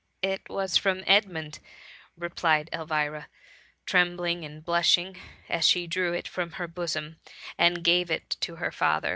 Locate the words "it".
0.27-0.49, 6.11-6.27, 8.09-8.31